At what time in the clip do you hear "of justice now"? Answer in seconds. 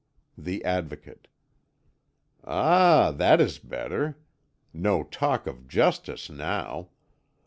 5.45-6.87